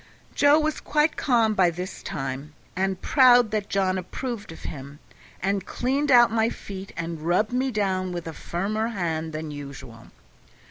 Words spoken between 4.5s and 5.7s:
of him, and